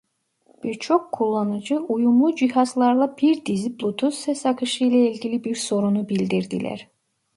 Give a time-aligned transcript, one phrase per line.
[0.63, 6.87] Birçok kullanıcı uyumlu cihazlarla bir dizi Bluetooth ses akışı ile ilgili bir sorunu bildirdiler.